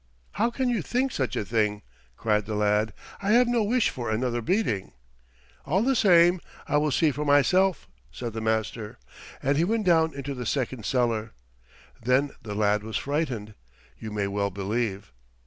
"How 0.31 0.49
can 0.49 0.67
you 0.67 0.81
think 0.81 1.11
such 1.11 1.35
a 1.35 1.45
thing!" 1.45 1.83
cried 2.17 2.47
the 2.47 2.55
lad. 2.55 2.91
"I 3.21 3.33
have 3.33 3.47
no 3.47 3.61
wish 3.63 3.91
for 3.91 4.09
another 4.09 4.41
beating." 4.41 4.93
"All 5.63 5.83
the 5.83 5.95
same, 5.95 6.41
I 6.67 6.77
will 6.77 6.89
see 6.89 7.11
for 7.11 7.23
myself," 7.23 7.87
said 8.11 8.33
the 8.33 8.41
master, 8.41 8.97
and 9.43 9.57
he 9.59 9.63
went 9.63 9.85
down 9.85 10.15
into 10.15 10.33
the 10.33 10.47
second 10.47 10.85
cellar. 10.87 11.33
Then 12.01 12.31
the 12.41 12.55
lad 12.55 12.81
was 12.81 12.97
frightened, 12.97 13.53
you 13.99 14.09
may 14.09 14.25
well 14.25 14.49
believe. 14.49 15.11